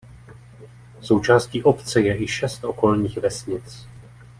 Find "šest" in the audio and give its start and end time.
2.27-2.63